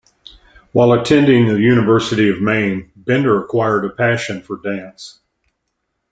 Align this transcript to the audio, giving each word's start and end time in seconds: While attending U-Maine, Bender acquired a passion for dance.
While 0.71 0.93
attending 0.93 1.45
U-Maine, 1.45 2.91
Bender 2.95 3.39
acquired 3.39 3.85
a 3.85 3.91
passion 3.91 4.41
for 4.41 4.57
dance. 4.57 5.19